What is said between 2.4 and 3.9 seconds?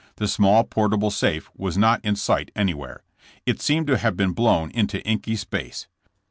anywhere. It seemed